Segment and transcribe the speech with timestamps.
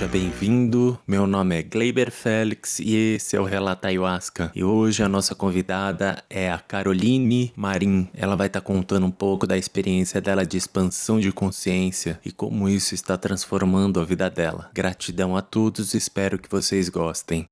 [0.00, 0.98] seja bem-vindo.
[1.06, 4.50] Meu nome é Gleiber Félix e esse é o Relata Ayahuasca.
[4.54, 8.08] E hoje a nossa convidada é a Caroline Marim.
[8.14, 12.32] Ela vai estar tá contando um pouco da experiência dela de expansão de consciência e
[12.32, 14.70] como isso está transformando a vida dela.
[14.72, 17.46] Gratidão a todos, espero que vocês gostem.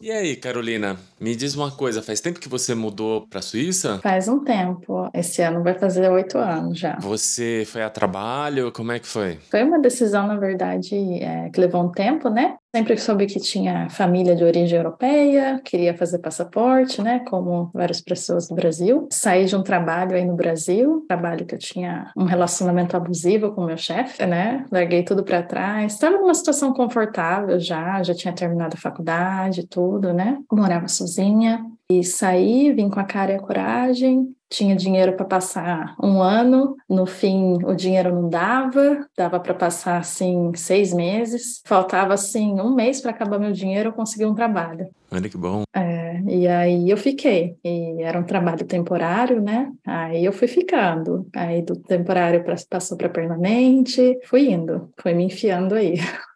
[0.00, 3.98] E aí, Carolina, me diz uma coisa, faz tempo que você mudou para a Suíça?
[4.00, 6.96] Faz um tempo, esse ano vai fazer oito anos já.
[7.00, 9.40] Você foi a trabalho, como é que foi?
[9.50, 12.57] Foi uma decisão, na verdade, é, que levou um tempo, né?
[12.74, 17.20] Sempre soube que tinha família de origem europeia, queria fazer passaporte, né?
[17.20, 19.08] Como várias pessoas do Brasil.
[19.10, 23.64] Saí de um trabalho aí no Brasil, trabalho que eu tinha um relacionamento abusivo com
[23.64, 24.66] meu chefe, né?
[24.70, 25.94] Larguei tudo para trás.
[25.94, 30.38] Estava numa situação confortável já, já tinha terminado a faculdade, tudo, né?
[30.52, 31.64] Morava sozinha.
[31.90, 36.76] E saí, vim com a cara e a coragem, tinha dinheiro para passar um ano,
[36.88, 42.74] no fim o dinheiro não dava, dava para passar assim seis meses, faltava assim um
[42.74, 44.88] mês para acabar meu dinheiro, eu consegui um trabalho.
[45.10, 45.62] Olha que bom.
[45.74, 49.72] É, e aí eu fiquei, e era um trabalho temporário, né?
[49.86, 55.74] Aí eu fui ficando, aí do temporário passou para permanente, fui indo, foi me enfiando
[55.74, 55.94] aí.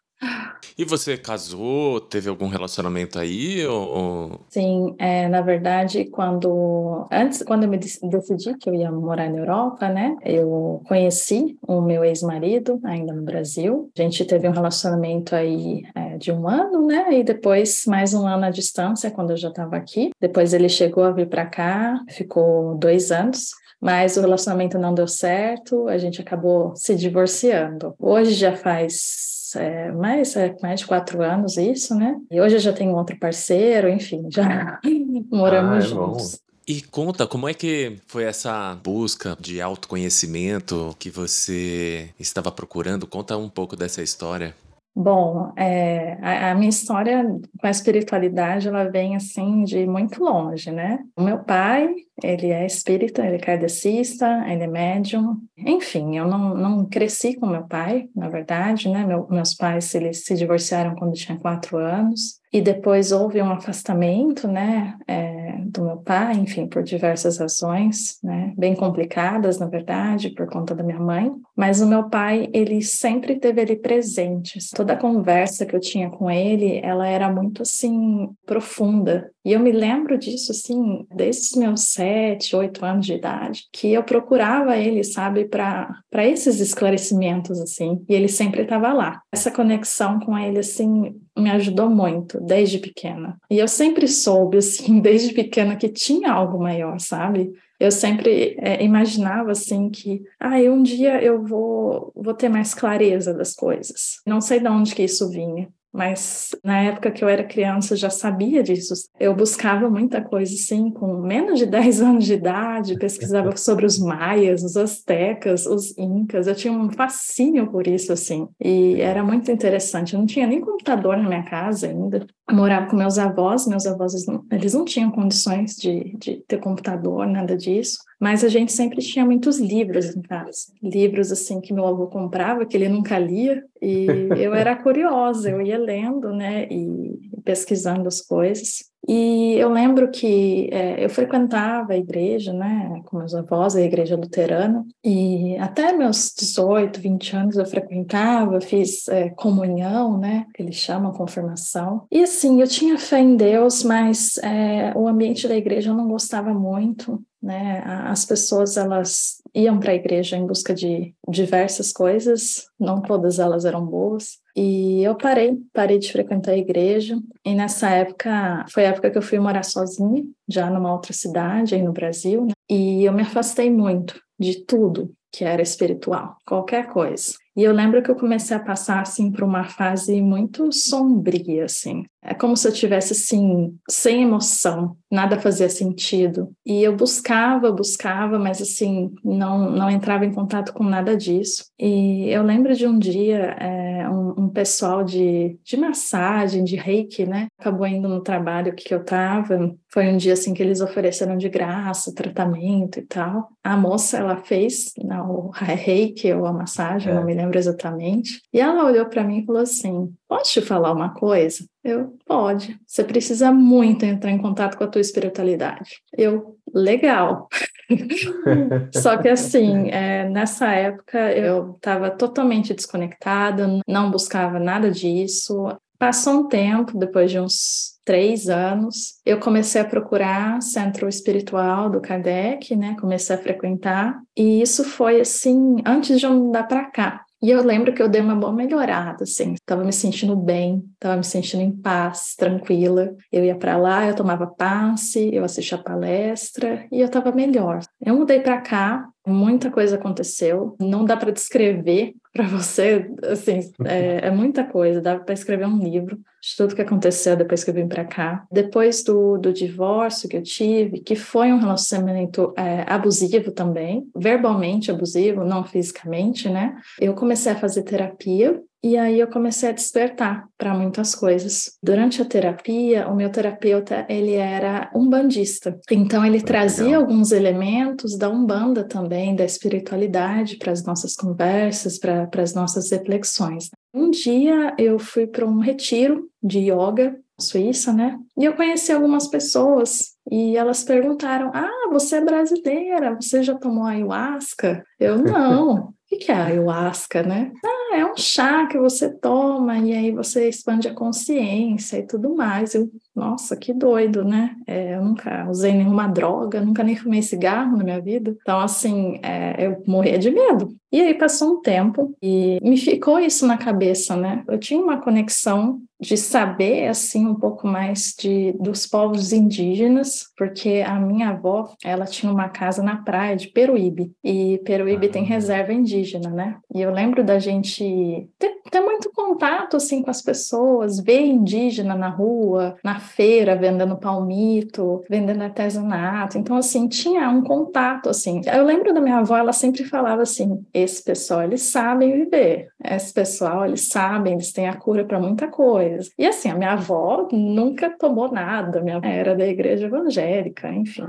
[0.83, 2.00] E você casou?
[2.00, 3.64] Teve algum relacionamento aí?
[3.64, 4.41] Ou...
[4.48, 9.38] Sim, é, na verdade, quando antes, quando eu me decidi que eu ia morar na
[9.38, 13.93] Europa, né, eu conheci o meu ex-marido ainda no Brasil.
[13.97, 18.26] A gente teve um relacionamento aí é, de um ano, né, e depois mais um
[18.26, 20.10] ano à distância quando eu já estava aqui.
[20.20, 25.09] Depois ele chegou a vir para cá, ficou dois anos mas o relacionamento não deu
[25.09, 27.97] certo, a gente acabou se divorciando.
[27.99, 32.16] Hoje já faz é, mais, é, mais de quatro anos isso, né?
[32.30, 34.80] E hoje eu já tenho outro parceiro, enfim, já
[35.30, 36.32] moramos ah, é juntos.
[36.34, 36.52] Bom.
[36.66, 43.06] E conta, como é que foi essa busca de autoconhecimento que você estava procurando?
[43.06, 44.54] Conta um pouco dessa história.
[44.94, 47.24] Bom, é, a, a, minha história
[47.58, 50.98] com a espiritualidade, ela vem assim de muito longe, né?
[51.16, 51.88] O meu pai,
[52.23, 55.39] ele é espírita, ele é kardecista, ele é médium.
[55.56, 59.05] Enfim, eu não, não cresci com meu pai, na verdade, né?
[59.05, 62.43] Meu, meus pais, eles se divorciaram quando eu tinha quatro anos.
[62.53, 68.53] E depois houve um afastamento, né, é, do meu pai, enfim, por diversas razões, né,
[68.59, 71.33] bem complicadas, na verdade, por conta da minha mãe.
[71.56, 74.59] Mas o meu pai, ele sempre teve ali presente.
[74.77, 79.31] Toda a conversa que eu tinha com ele, ela era muito, assim, profunda.
[79.44, 83.92] E eu me lembro disso, assim, desde os meus sete, oito anos de idade, que
[83.92, 89.20] eu procurava ele, sabe, para esses esclarecimentos, assim, e ele sempre estava lá.
[89.32, 93.36] Essa conexão com ele, assim, me ajudou muito desde pequena.
[93.50, 97.52] E eu sempre soube, assim, desde pequena, que tinha algo maior, sabe?
[97.81, 103.34] Eu sempre é, imaginava, assim, que, ah, um dia eu vou, vou ter mais clareza
[103.34, 104.20] das coisas.
[104.25, 105.69] Não sei de onde que isso vinha.
[105.92, 108.94] Mas na época que eu era criança eu já sabia disso.
[109.20, 113.98] Eu buscava muita coisa assim, com menos de 10 anos de idade, pesquisava sobre os
[113.98, 116.47] maias, os astecas, os incas.
[116.47, 118.48] Eu tinha um fascínio por isso assim.
[118.58, 120.14] E era muito interessante.
[120.14, 122.26] Eu não tinha nem computador na minha casa ainda.
[122.50, 124.14] Morava com meus avós, meus avós
[124.50, 127.98] eles não tinham condições de, de ter computador, nada disso.
[128.20, 130.72] Mas a gente sempre tinha muitos livros em casa.
[130.82, 133.64] Livros, assim, que meu avô comprava, que ele nunca lia.
[133.81, 134.06] E
[134.38, 136.67] eu era curiosa, eu ia lendo, né?
[136.70, 138.92] E pesquisando as coisas.
[139.08, 144.16] E eu lembro que é, eu frequentava a igreja, né, com meus avós, a igreja
[144.16, 150.76] luterana, e até meus 18, 20 anos eu frequentava, fiz é, comunhão, né, que eles
[150.76, 152.06] chamam confirmação.
[152.10, 156.06] E assim, eu tinha fé em Deus, mas é, o ambiente da igreja eu não
[156.08, 162.66] gostava muito, né, as pessoas elas iam para a igreja em busca de diversas coisas,
[162.78, 164.38] não todas elas eram boas.
[164.56, 167.19] E eu parei, parei de frequentar a igreja.
[167.44, 171.75] E nessa época, foi a época que eu fui morar sozinha, já numa outra cidade,
[171.75, 172.46] aí no Brasil.
[172.46, 172.52] Né?
[172.69, 177.32] E eu me afastei muito de tudo que era espiritual, qualquer coisa.
[177.55, 182.05] E eu lembro que eu comecei a passar assim por uma fase muito sombria assim.
[182.23, 186.50] É como se eu tivesse assim sem emoção, nada fazia sentido.
[186.64, 191.67] E eu buscava, buscava, mas assim não não entrava em contato com nada disso.
[191.79, 197.26] E eu lembro de um dia é, um, um, pessoal de, de massagem, de reiki,
[197.26, 199.75] né, acabou indo no trabalho que eu estava.
[199.93, 203.50] Foi um dia assim que eles ofereceram de graça tratamento e tal.
[203.62, 207.15] A moça ela fez não, o reiki ou a massagem, é.
[207.15, 208.41] não me lembro exatamente.
[208.53, 211.67] E ela olhou para mim e falou assim: Posso te falar uma coisa?
[211.85, 212.79] Eu, pode.
[212.87, 216.00] Você precisa muito entrar em contato com a tua espiritualidade.
[216.17, 217.49] Eu, legal.
[218.94, 225.69] Só que assim, é, nessa época eu estava totalmente desconectada, não buscava nada disso.
[225.99, 232.00] Passou um tempo, depois de uns três anos, eu comecei a procurar centro espiritual do
[232.00, 232.96] Kardec, né?
[233.00, 237.25] Comecei a frequentar, e isso foi assim, antes de eu mudar para cá.
[237.43, 241.16] E eu lembro que eu dei uma boa melhorada, assim, tava me sentindo bem, tava
[241.16, 243.16] me sentindo em paz, tranquila.
[243.32, 247.81] Eu ia para lá, eu tomava passe, eu assistia a palestra e eu tava melhor.
[248.00, 254.26] Eu mudei para cá, muita coisa aconteceu, não dá para descrever para você, assim, é,
[254.26, 257.74] é, muita coisa, dá para escrever um livro de tudo que aconteceu depois que eu
[257.74, 258.46] vim para cá.
[258.50, 264.90] Depois do, do divórcio que eu tive, que foi um relacionamento é, abusivo também, verbalmente
[264.90, 266.74] abusivo, não fisicamente, né?
[266.98, 271.79] Eu comecei a fazer terapia e aí eu comecei a despertar para muitas coisas.
[271.82, 275.79] Durante a terapia, o meu terapeuta, ele era um bandista.
[275.90, 277.02] Então ele trazia legal.
[277.02, 283.70] alguns elementos da Umbanda também, da espiritualidade para as nossas conversas, para as nossas reflexões.
[283.94, 288.19] Um dia eu fui para um retiro de yoga Suíça, né?
[288.38, 293.17] E eu conheci algumas pessoas e elas perguntaram: "Ah, você é brasileira?
[293.20, 295.93] Você já tomou ayahuasca?" Eu não.
[296.12, 297.50] O que é ayahuasca, né?
[297.64, 302.35] Ah, é um chá que você toma e aí você expande a consciência e tudo
[302.35, 302.75] mais.
[302.75, 304.56] Eu, nossa, que doido, né?
[304.67, 308.37] É, eu nunca usei nenhuma droga, nunca nem fumei cigarro na minha vida.
[308.41, 310.75] Então, assim, é, eu morria de medo.
[310.93, 314.44] E aí passou um tempo e me ficou isso na cabeça, né?
[314.47, 320.85] Eu tinha uma conexão de saber assim um pouco mais de dos povos indígenas, porque
[320.85, 325.73] a minha avó, ela tinha uma casa na praia de Peruíbe, e Peruíbe tem reserva
[325.73, 326.58] indígena, né?
[326.75, 331.94] E eu lembro da gente ter, ter muito contato assim com as pessoas, ver indígena
[331.94, 336.38] na rua, na feira vendendo palmito, vendendo artesanato.
[336.38, 338.40] Então assim, tinha um contato assim.
[338.46, 342.69] Eu lembro da minha avó, ela sempre falava assim: esse pessoal, eles sabem viver.
[342.82, 346.08] Esse pessoal, eles sabem, eles têm a cura para muita coisa.
[346.19, 351.08] E assim, a minha avó nunca tomou nada, minha era da igreja evangélica, enfim.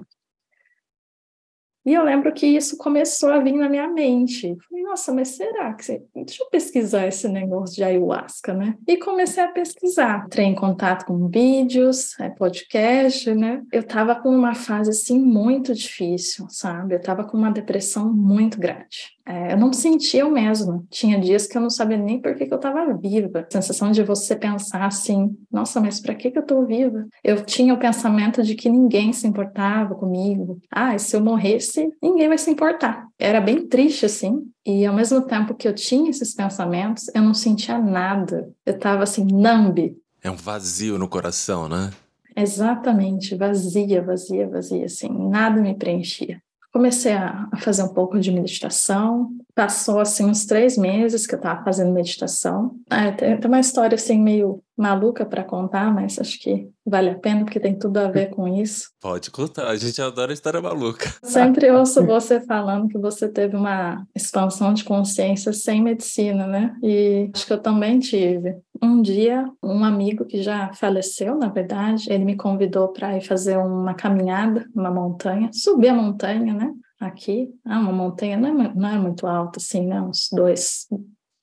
[1.86, 4.56] E eu lembro que isso começou a vir na minha mente.
[4.70, 6.02] Falei, nossa, mas será que você...
[6.16, 8.76] Deixa eu pesquisar esse negócio de ayahuasca, né?
[8.88, 10.24] E comecei a pesquisar.
[10.26, 13.62] Entrei em contato com vídeos, é, podcast, né?
[13.72, 16.96] Eu estava com uma fase, assim, muito difícil, sabe?
[16.96, 19.13] Eu estava com uma depressão muito grande.
[19.26, 20.84] É, eu não sentia eu mesma.
[20.90, 23.40] Tinha dias que eu não sabia nem por que, que eu estava viva.
[23.40, 27.08] A sensação de você pensar assim, nossa, mas para que, que eu estou viva?
[27.24, 30.60] Eu tinha o pensamento de que ninguém se importava comigo.
[30.70, 33.08] Ah, se eu morresse, ninguém vai se importar.
[33.18, 34.44] Era bem triste assim.
[34.66, 38.50] E ao mesmo tempo que eu tinha esses pensamentos, eu não sentia nada.
[38.66, 39.98] Eu estava assim, nambe.
[40.22, 41.92] É um vazio no coração, né?
[42.36, 46.42] Exatamente, vazia, vazia, vazia, assim, nada me preenchia.
[46.74, 49.30] Comecei a, fazer um pouco de meditação.
[49.54, 52.76] Passou assim uns três meses que eu estava fazendo meditação.
[52.90, 57.20] É, tem, tem, uma história assim meio maluca para contar, mas acho que vale a
[57.20, 58.90] pena porque tem tudo a ver com isso.
[59.00, 61.14] Pode contar, a gente adora história maluca.
[61.24, 66.76] Sempre ouço você falando que você teve uma expansão de consciência sem medicina, né?
[66.82, 68.56] E acho que eu também tive.
[68.84, 73.58] Um dia, um amigo que já faleceu, na verdade, ele me convidou para ir fazer
[73.58, 76.74] uma caminhada, uma montanha, subir a montanha, né?
[77.00, 80.02] Aqui, ah, uma montanha não é, não é muito alta, assim, né?
[80.02, 80.88] Uns dois,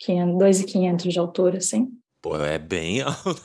[0.07, 1.89] 2,500 de altura, assim.
[2.21, 3.43] Pô, é bem alto.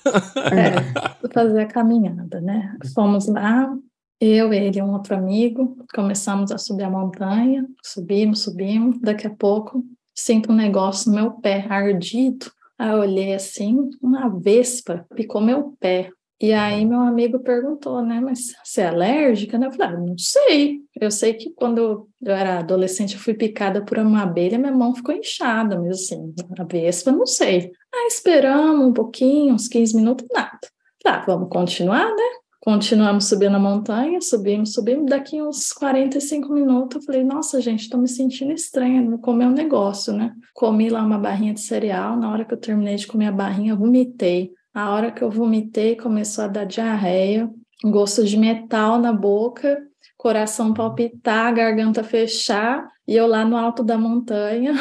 [0.52, 2.78] é, fazer a caminhada, né?
[2.94, 3.74] Fomos lá,
[4.20, 9.34] eu, ele e um outro amigo, começamos a subir a montanha, subimos, subimos, daqui a
[9.34, 9.84] pouco
[10.16, 12.50] sinto um negócio no meu pé ardido.
[12.78, 16.10] Aí eu olhei assim, uma vespa picou meu pé.
[16.42, 19.58] E aí meu amigo perguntou, né, mas você é alérgica?
[19.58, 20.82] Eu falei, ah, não sei.
[21.00, 24.94] Eu sei que quando eu era adolescente eu fui picada por uma abelha, minha mão
[24.94, 27.72] ficou inchada, mas assim, a vespa, não sei.
[27.94, 30.60] Aí esperamos um pouquinho, uns 15 minutos, nada.
[31.02, 32.45] Tá, vamos continuar, né?
[32.66, 35.06] Continuamos subindo a montanha, subimos, subimos.
[35.08, 39.52] Daqui uns 45 minutos, eu falei, nossa, gente, estou me sentindo estranha, vou comer um
[39.52, 40.34] negócio, né?
[40.52, 42.18] Comi lá uma barrinha de cereal.
[42.18, 44.52] Na hora que eu terminei de comer a barrinha, vomitei.
[44.74, 47.48] A hora que eu vomitei, começou a dar diarreia,
[47.84, 49.78] gosto de metal na boca,
[50.18, 54.74] coração palpitar, garganta fechar, e eu lá no alto da montanha.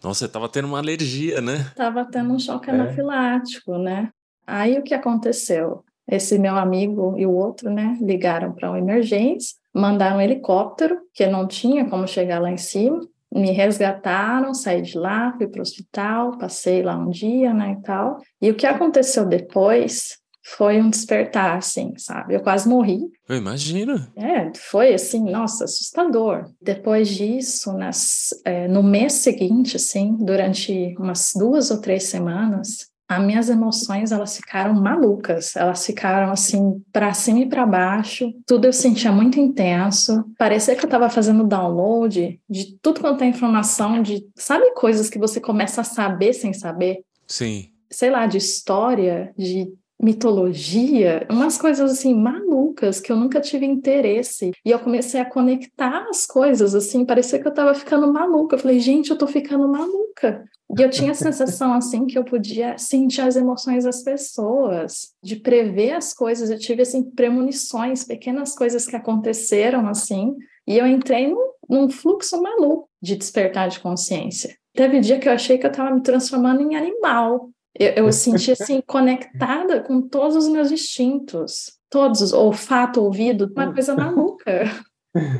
[0.00, 1.72] Nossa, você estava tendo uma alergia, né?
[1.74, 2.72] Tava tendo um choque é.
[2.72, 4.10] anafilático, né?
[4.46, 5.84] Aí o que aconteceu?
[6.12, 11.26] Esse meu amigo e o outro, né, ligaram para uma emergência, mandaram um helicóptero, que
[11.26, 13.00] não tinha como chegar lá em cima,
[13.34, 17.82] me resgataram, saí de lá, fui para o hospital, passei lá um dia, né, e
[17.82, 18.18] tal.
[18.42, 22.34] E o que aconteceu depois foi um despertar, assim, sabe?
[22.34, 23.00] Eu quase morri.
[23.26, 23.94] Eu imagino.
[24.14, 26.44] É, foi assim, nossa, assustador.
[26.60, 33.24] Depois disso, nas, é, no mês seguinte, assim, durante umas duas ou três semanas, as
[33.24, 38.72] minhas emoções elas ficaram malucas, elas ficaram assim para cima e para baixo, tudo eu
[38.72, 44.26] sentia muito intenso, parecia que eu estava fazendo download de tudo quanto é informação, de
[44.36, 47.02] sabe coisas que você começa a saber sem saber?
[47.26, 47.68] Sim.
[47.90, 49.68] Sei lá, de história, de
[50.02, 54.50] mitologia, umas coisas assim malucas que eu nunca tive interesse.
[54.64, 58.56] E eu comecei a conectar as coisas assim, parecia que eu tava ficando maluca.
[58.56, 60.44] Eu falei, gente, eu tô ficando maluca.
[60.76, 65.36] E eu tinha a sensação assim que eu podia sentir as emoções das pessoas, de
[65.36, 66.50] prever as coisas.
[66.50, 70.34] Eu tive assim premonições, pequenas coisas que aconteceram assim,
[70.66, 74.56] e eu entrei num, num fluxo maluco de despertar de consciência.
[74.74, 77.50] Teve dia que eu achei que eu estava me transformando em animal.
[77.78, 83.72] Eu, eu senti assim conectada com todos os meus instintos, todos, olfato, ouvido, uma hum.
[83.72, 84.64] coisa maluca.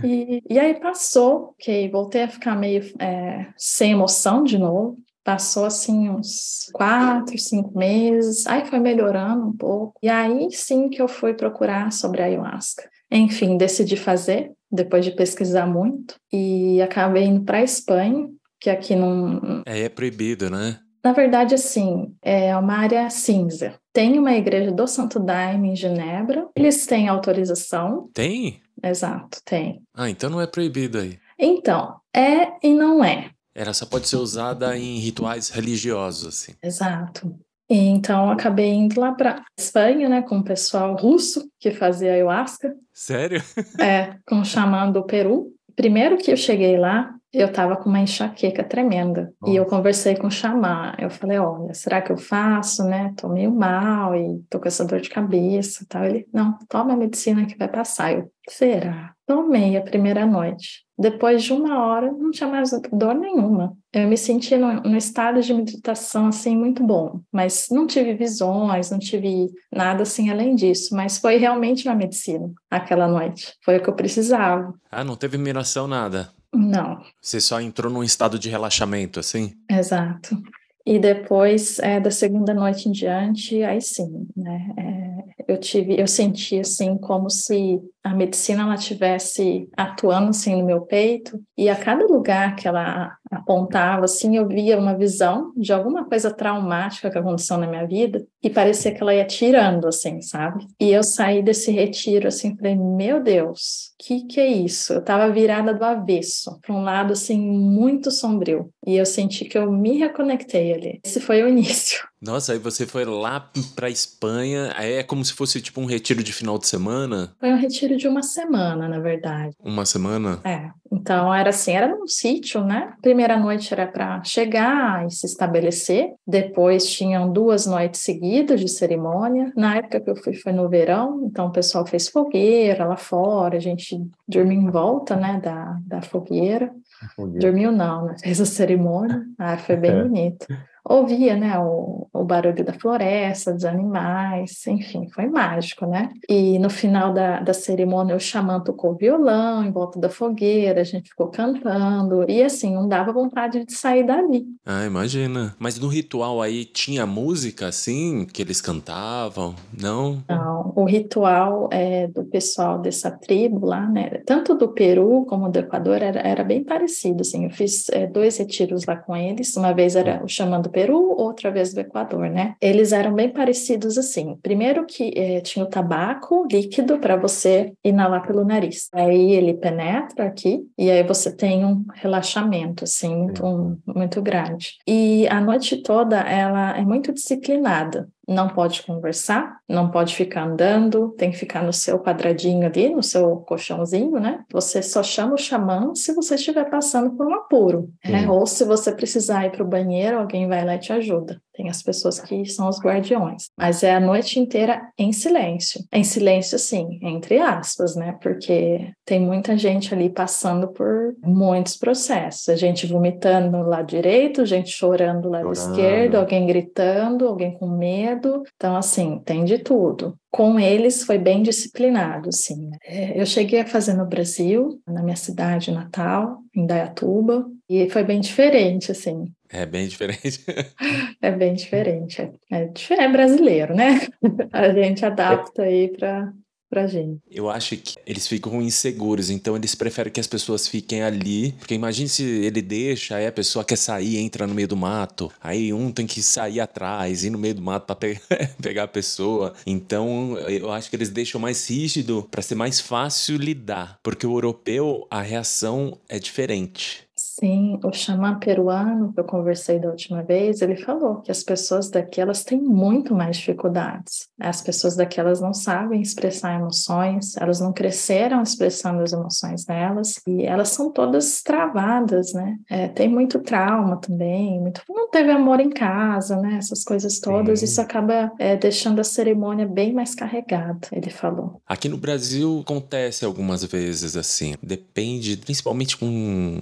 [0.05, 4.99] E, e aí passou, ok, voltei a ficar meio é, sem emoção de novo.
[5.25, 9.95] Passou assim uns quatro, cinco meses, aí foi melhorando um pouco.
[10.03, 12.87] E aí sim que eu fui procurar sobre a ayahuasca.
[13.11, 18.29] Enfim, decidi fazer, depois de pesquisar muito, e acabei indo para a Espanha,
[18.61, 19.63] que aqui não.
[19.67, 20.79] É, é proibido, né?
[21.05, 23.75] Na verdade, assim, é uma área cinza.
[23.93, 26.49] Tem uma igreja do Santo Daime em Genebra.
[26.55, 28.09] Eles têm autorização.
[28.15, 28.61] Tem?
[28.83, 29.83] Exato, tem.
[29.95, 31.19] Ah, então não é proibido aí.
[31.39, 33.31] Então, é e não é.
[33.55, 36.53] Ela só pode ser usada em rituais religiosos, assim.
[36.63, 37.37] Exato.
[37.69, 42.75] E então acabei indo lá para Espanha, né, com o pessoal russo que fazia ayahuasca.
[42.93, 43.43] Sério?
[43.81, 45.53] É, com o xamã do Peru.
[45.75, 49.33] Primeiro que eu cheguei lá, eu estava com uma enxaqueca tremenda.
[49.41, 49.53] Nossa.
[49.53, 50.95] E eu conversei com o xamã.
[50.99, 53.15] Eu falei, olha, será que eu faço, né?
[53.17, 56.05] Tô meio mal e tô com essa dor de cabeça e tal.
[56.05, 58.13] Ele, não, toma a medicina que vai passar.
[58.13, 59.15] Eu, será?
[59.27, 60.83] Tomei a primeira noite.
[60.99, 63.75] Depois de uma hora, não tinha mais dor nenhuma.
[63.93, 67.21] Eu me senti no, no estado de meditação, assim, muito bom.
[67.33, 70.95] Mas não tive visões, não tive nada, assim, além disso.
[70.95, 73.55] Mas foi realmente uma medicina, aquela noite.
[73.65, 74.75] Foi o que eu precisava.
[74.91, 76.29] Ah, não teve miração, nada?
[76.55, 77.03] Não.
[77.21, 79.55] Você só entrou num estado de relaxamento, assim?
[79.71, 80.41] Exato.
[80.85, 84.75] E depois, é, da segunda noite em diante, aí sim, né?
[84.77, 90.67] É, eu tive, eu senti assim como se a medicina ela tivesse atuando assim no
[90.67, 95.73] meu peito e a cada lugar que ela apontava assim eu via uma visão de
[95.73, 100.21] alguma coisa traumática que aconteceu na minha vida e parecia que ela ia tirando assim
[100.21, 100.67] sabe?
[100.81, 104.93] E eu saí desse retiro assim falei meu Deus que que é isso?
[104.93, 109.57] Eu estava virada do avesso para um lado assim muito sombrio e eu senti que
[109.57, 111.01] eu me reconectei ali.
[111.05, 112.01] Esse foi o início.
[112.21, 116.23] Nossa, aí você foi lá pra Espanha, aí é como se fosse tipo um retiro
[116.23, 117.35] de final de semana?
[117.39, 119.57] Foi um retiro de uma semana, na verdade.
[119.63, 120.41] Uma semana?
[120.45, 120.71] É.
[120.91, 122.93] Então era assim, era num sítio, né?
[123.01, 126.13] Primeira noite era para chegar e se estabelecer.
[126.27, 129.51] Depois tinham duas noites seguidas de cerimônia.
[129.57, 133.57] Na época que eu fui foi no verão, então o pessoal fez fogueira lá fora,
[133.57, 136.71] a gente dormiu em volta, né, da, da fogueira.
[137.17, 137.41] fogueira.
[137.41, 138.17] Dormiu não, né?
[138.23, 139.23] Fez a cerimônia.
[139.39, 140.03] Ah, foi bem é.
[140.03, 140.47] bonito
[140.85, 146.11] ouvia, né, o, o barulho da floresta, dos animais, enfim, foi mágico, né?
[146.29, 150.85] E no final da, da cerimônia, o xamã tocou violão em volta da fogueira, a
[150.85, 154.45] gente ficou cantando, e assim, não dava vontade de sair dali.
[154.67, 155.55] Ah, imagina.
[155.59, 160.23] Mas no ritual aí tinha música, assim, que eles cantavam, não?
[160.29, 165.59] Não, o ritual é, do pessoal dessa tribo lá, né, tanto do Peru como do
[165.59, 169.73] Equador, era, era bem parecido, assim, eu fiz é, dois retiros lá com eles, uma
[169.73, 172.55] vez era o xamã do Peru, outra vez do Equador, né?
[172.61, 174.37] Eles eram bem parecidos assim.
[174.43, 178.89] Primeiro que eh, tinha o tabaco líquido para você inalar pelo nariz.
[178.93, 184.79] Aí ele penetra aqui e aí você tem um relaxamento assim muito, um, muito grande.
[184.87, 191.11] E a noite toda ela é muito disciplinada não pode conversar, não pode ficar andando,
[191.19, 194.45] tem que ficar no seu quadradinho ali, no seu colchãozinho, né?
[194.53, 198.29] Você só chama o xamã se você estiver passando por um apuro, né?
[198.29, 201.41] Ou se você precisar ir para o banheiro, alguém vai lá e te ajuda.
[201.55, 205.85] Tem as pessoas que são os guardiões, mas é a noite inteira em silêncio.
[205.93, 208.17] Em silêncio, sim, entre aspas, né?
[208.23, 212.49] Porque tem muita gente ali passando por muitos processos.
[212.49, 215.71] A gente vomitando no lado direito, gente chorando no lado chorando.
[215.71, 218.43] esquerdo, alguém gritando, alguém com medo.
[218.57, 222.71] Então, assim, tem de tudo com eles foi bem disciplinado, sim.
[222.83, 228.05] É, eu cheguei a fazer no Brasil, na minha cidade natal, em Dayatuba, E foi
[228.05, 229.33] bem diferente, assim.
[229.49, 230.45] É bem diferente.
[231.23, 232.21] é bem diferente.
[232.51, 234.09] É, é, brasileiro, né?
[234.53, 236.31] A gente adapta aí para
[236.73, 237.21] pra gente.
[237.31, 241.75] Eu acho que eles ficam inseguros, então eles preferem que as pessoas fiquem ali, porque
[241.75, 245.71] imagine se ele deixa, aí a pessoa quer sair, entra no meio do mato, aí
[245.71, 248.19] um tem que sair atrás, ir no meio do mato para pe
[248.63, 249.53] pegar a pessoa.
[249.67, 254.35] Então eu acho que eles deixam mais rígido para ser mais fácil lidar, porque o
[254.35, 257.07] europeu a reação é diferente.
[257.41, 261.89] Sim, o xamã peruano que eu conversei da última vez, ele falou que as pessoas
[261.89, 264.29] daqui elas têm muito mais dificuldades.
[264.39, 270.21] As pessoas daqui elas não sabem expressar emoções, elas não cresceram expressando as emoções delas
[270.27, 272.59] e elas são todas travadas, né?
[272.69, 276.57] É, tem muito trauma também, muito não teve amor em casa, né?
[276.59, 277.65] Essas coisas todas, Sim.
[277.65, 280.87] isso acaba é, deixando a cerimônia bem mais carregada.
[280.93, 281.63] Ele falou.
[281.67, 286.61] Aqui no Brasil acontece algumas vezes assim, depende, principalmente com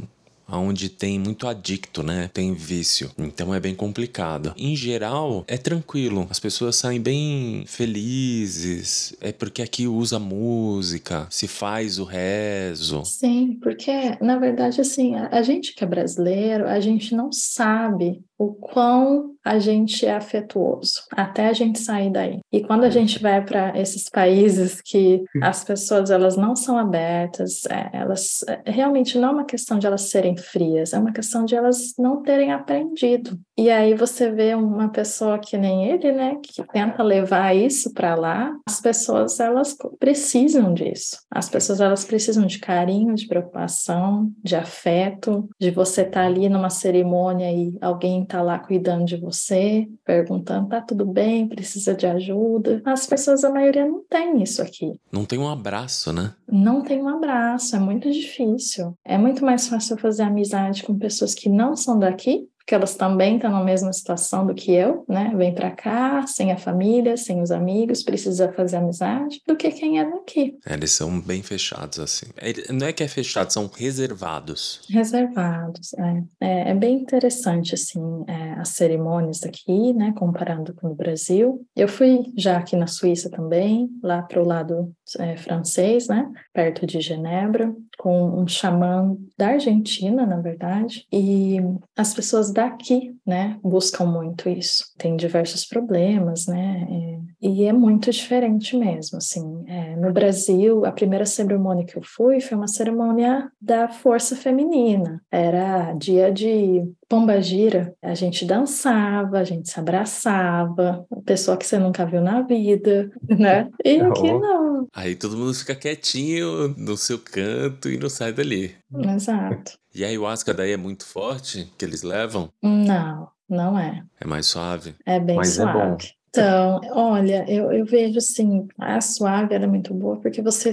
[0.59, 2.30] onde tem muito adicto, né?
[2.33, 3.11] Tem vício.
[3.19, 4.52] Então é bem complicado.
[4.57, 6.26] Em geral, é tranquilo.
[6.30, 9.14] As pessoas saem bem felizes.
[9.21, 13.04] É porque aqui usa música, se faz o rezo.
[13.04, 18.54] Sim, porque na verdade assim, a gente que é brasileiro, a gente não sabe o
[18.54, 22.40] quão a gente é afetuoso, até a gente sair daí.
[22.50, 27.66] E quando a gente vai para esses países que as pessoas elas não são abertas,
[27.66, 31.44] é, elas é, realmente não é uma questão de elas serem frias, é uma questão
[31.44, 33.38] de elas não terem aprendido.
[33.59, 38.14] E aí você vê uma pessoa que nem ele, né, que tenta levar isso para
[38.14, 38.54] lá.
[38.66, 41.18] As pessoas elas precisam disso.
[41.31, 46.48] As pessoas elas precisam de carinho, de preocupação, de afeto, de você estar tá ali
[46.48, 52.07] numa cerimônia e alguém tá lá cuidando de você, perguntando, tá tudo bem, precisa de
[52.07, 52.83] ajuda.
[52.85, 54.93] As pessoas, a maioria, não tem isso aqui.
[55.12, 56.35] Não tem um abraço, né?
[56.51, 58.95] Não tem um abraço, é muito difícil.
[59.05, 63.35] É muito mais fácil fazer amizade com pessoas que não são daqui que elas também
[63.35, 65.33] estão na mesma situação do que eu, né?
[65.37, 69.98] Vem para cá, sem a família, sem os amigos, precisa fazer amizade, do que quem
[69.98, 70.56] é daqui.
[70.64, 72.26] É, eles são bem fechados, assim.
[72.72, 74.83] Não é que é fechado, são reservados.
[74.88, 76.22] Reservados, é.
[76.40, 80.14] É, é bem interessante, assim, é, as cerimônias daqui, né?
[80.16, 81.66] Comparando com o Brasil.
[81.74, 86.30] Eu fui já aqui na Suíça também, lá para o lado é, francês, né?
[86.52, 91.59] Perto de Genebra, com um xamã da Argentina, na verdade, e
[91.96, 94.85] as pessoas daqui, né, buscam muito isso.
[94.99, 99.64] Tem diversos problemas, né, é, e é muito diferente mesmo, assim.
[99.66, 105.23] É, no Brasil, a primeira cerimônia que eu fui foi uma cerimônia da força feminina.
[105.31, 111.77] Era dia de Pomba Gira, a gente dançava, a gente se abraçava, pessoa que você
[111.77, 113.68] nunca viu na vida, né?
[113.85, 114.87] E aqui não.
[114.94, 118.77] Aí todo mundo fica quietinho no seu canto e não sai dali.
[119.12, 119.77] Exato.
[119.92, 122.49] E a ayahuasca daí é muito forte que eles levam?
[122.62, 124.05] Não, não é.
[124.20, 124.94] É mais suave?
[125.05, 125.79] É bem Mas suave.
[125.79, 125.96] É bom.
[126.29, 130.70] Então, olha, eu, eu vejo assim, a suave é muito boa porque você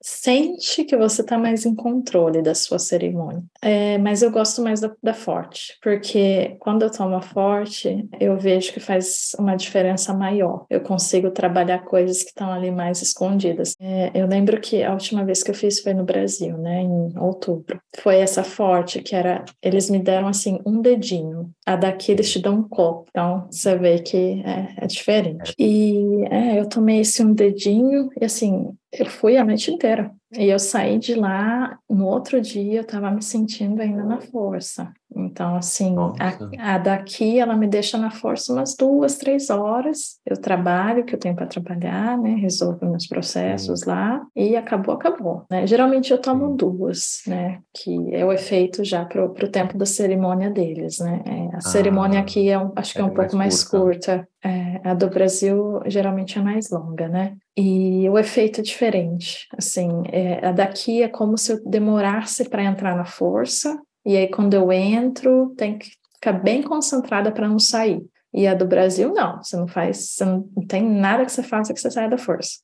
[0.00, 3.42] sente que você está mais em controle da sua cerimônia.
[3.62, 8.38] É, mas eu gosto mais da, da, forte, porque quando eu tomo a forte, eu
[8.38, 10.66] vejo que faz uma diferença maior.
[10.70, 13.74] Eu consigo trabalhar coisas que estão ali mais escondidas.
[13.80, 17.18] É, eu lembro que a última vez que eu fiz foi no Brasil, né, em
[17.18, 17.80] outubro.
[17.98, 21.50] Foi essa forte que era, eles me deram assim um dedinho.
[21.66, 25.52] A daqui eles te dão um copo, então você vê que é, é diferente.
[25.58, 30.10] E é, eu tomei esse um dedinho e assim eu fui a noite inteira.
[30.36, 34.92] E eu saí de lá, no outro dia eu estava me sentindo ainda na força.
[35.16, 40.18] Então, assim, a, a, daqui ela me deixa na força umas duas, três horas.
[40.24, 42.34] Eu trabalho, que eu tenho para trabalhar, né?
[42.34, 43.88] Resolvo meus processos uhum.
[43.88, 45.44] lá e acabou, acabou.
[45.50, 45.66] Né?
[45.66, 47.60] Geralmente eu tomo duas, né?
[47.74, 51.22] Que é o efeito já para o tempo da cerimônia deles, né?
[51.24, 54.18] É, a ah, cerimônia aqui é um, acho que é, um pouco mais curta.
[54.18, 54.28] curta.
[54.44, 57.34] É, a do Brasil geralmente é mais longa, né?
[57.60, 59.48] E o efeito é diferente.
[59.52, 64.28] Assim, é, a daqui é como se eu demorasse para entrar na força, e aí
[64.28, 68.00] quando eu entro, tem que ficar bem concentrada para não sair.
[68.32, 69.42] E a do Brasil, não.
[69.42, 72.60] Você não faz, você não tem nada que você faça que você saia da força.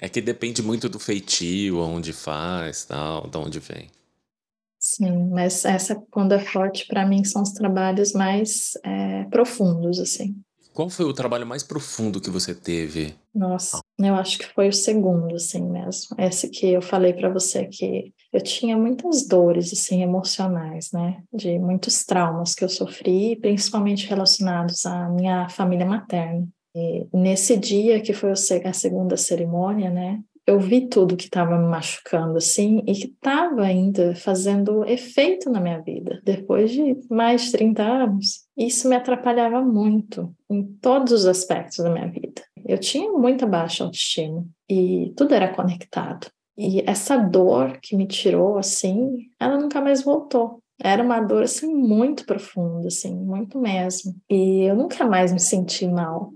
[0.00, 3.88] É que depende muito do feitio, onde faz, tal, de onde vem.
[4.80, 10.34] Sim, mas essa, quando é forte, para mim, são os trabalhos mais é, profundos, assim.
[10.74, 13.14] Qual foi o trabalho mais profundo que você teve?
[13.32, 16.16] Nossa, eu acho que foi o segundo, assim mesmo.
[16.18, 21.22] Esse que eu falei para você que eu tinha muitas dores, assim, emocionais, né?
[21.32, 26.44] De muitos traumas que eu sofri, principalmente relacionados à minha família materna.
[26.74, 30.20] E nesse dia que foi a segunda cerimônia, né?
[30.46, 35.60] eu vi tudo que estava me machucando, assim, e que estava ainda fazendo efeito na
[35.60, 38.43] minha vida, depois de mais de 30 anos.
[38.56, 42.42] Isso me atrapalhava muito em todos os aspectos da minha vida.
[42.64, 46.28] Eu tinha muita baixa autoestima e tudo era conectado.
[46.56, 50.62] E essa dor que me tirou, assim, ela nunca mais voltou.
[50.80, 54.14] Era uma dor, assim, muito profunda, assim, muito mesmo.
[54.30, 56.32] E eu nunca mais me senti mal.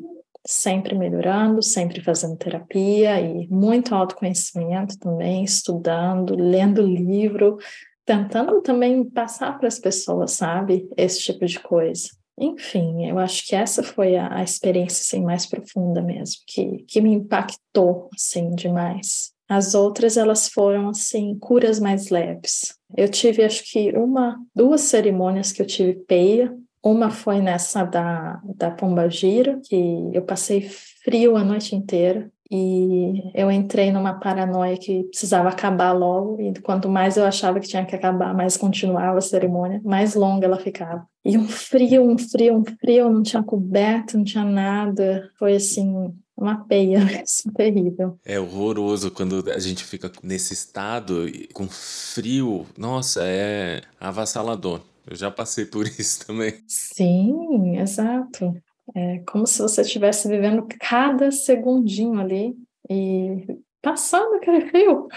[0.47, 7.59] Sempre melhorando, sempre fazendo terapia e muito autoconhecimento também, estudando, lendo livro,
[8.09, 10.89] tentando também passar para as pessoas, sabe?
[10.97, 12.09] Esse tipo de coisa.
[12.39, 17.03] Enfim, eu acho que essa foi a, a experiência assim, mais profunda mesmo, que, que
[17.03, 19.35] me impactou assim demais.
[19.47, 22.75] As outras elas foram assim curas mais leves.
[22.97, 26.57] Eu tive acho que uma, duas cerimônias que eu tive peia.
[26.83, 29.77] Uma foi nessa da da Pombagira, que
[30.15, 30.63] eu passei
[31.03, 36.89] frio a noite inteira e eu entrei numa paranoia que precisava acabar logo, e quanto
[36.89, 41.07] mais eu achava que tinha que acabar, mais continuava a cerimônia, mais longa ela ficava.
[41.25, 45.31] E um frio, um frio, um frio, não tinha coberto, não tinha nada.
[45.39, 48.19] Foi assim, uma peia mesmo, terrível.
[48.25, 52.65] É horroroso quando a gente fica nesse estado com frio.
[52.79, 54.81] Nossa, é avassalador.
[55.07, 56.55] Eu já passei por isso também.
[56.67, 58.55] Sim, exato.
[58.95, 62.55] É como se você estivesse vivendo cada segundinho ali
[62.89, 63.47] e
[63.83, 65.09] passando aquele frio.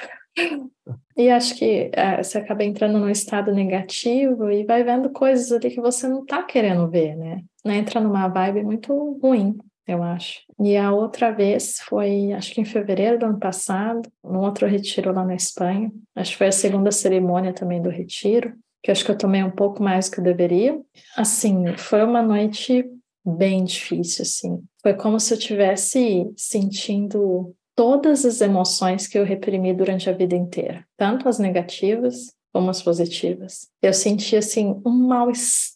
[1.18, 5.70] E acho que é, você acaba entrando num estado negativo e vai vendo coisas ali
[5.70, 7.44] que você não tá querendo ver, né?
[7.66, 9.58] Entra numa vibe muito ruim,
[9.88, 10.40] eu acho.
[10.60, 15.14] E a outra vez foi, acho que em fevereiro do ano passado, num outro retiro
[15.14, 15.92] lá na Espanha.
[16.16, 19.52] Acho que foi a segunda cerimônia também do retiro, que acho que eu tomei um
[19.52, 20.80] pouco mais do que eu deveria.
[21.16, 22.86] Assim, foi uma noite
[23.26, 24.64] bem difícil, assim.
[24.82, 30.36] Foi como se eu tivesse sentindo todas as emoções que eu reprimi durante a vida
[30.36, 33.70] inteira, tanto as negativas como as positivas.
[33.82, 35.71] Eu senti assim um mal-estar.